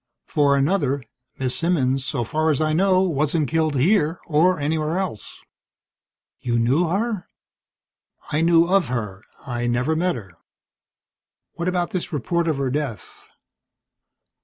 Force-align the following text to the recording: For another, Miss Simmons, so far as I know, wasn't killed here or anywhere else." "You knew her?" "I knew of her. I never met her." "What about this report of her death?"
For 0.25 0.57
another, 0.57 1.03
Miss 1.37 1.55
Simmons, 1.55 2.03
so 2.03 2.23
far 2.23 2.49
as 2.49 2.59
I 2.59 2.73
know, 2.73 3.01
wasn't 3.03 3.47
killed 3.47 3.75
here 3.75 4.19
or 4.25 4.59
anywhere 4.59 4.97
else." 4.97 5.39
"You 6.39 6.57
knew 6.57 6.87
her?" 6.87 7.27
"I 8.31 8.41
knew 8.41 8.65
of 8.65 8.87
her. 8.87 9.21
I 9.45 9.67
never 9.67 9.95
met 9.95 10.15
her." 10.15 10.33
"What 11.53 11.67
about 11.67 11.91
this 11.91 12.11
report 12.11 12.47
of 12.47 12.57
her 12.57 12.71
death?" 12.71 13.13